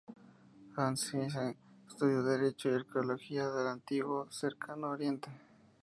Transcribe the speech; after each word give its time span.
Hans 0.77 1.11
J. 1.11 1.17
Nissen 1.19 1.55
estudió 1.87 2.23
Derecho 2.23 2.69
y 2.69 2.73
Arqueología 2.73 3.47
del 3.51 3.67
antiguo 3.67 4.31
Cercano 4.31 4.89
Oriente. 4.89 5.29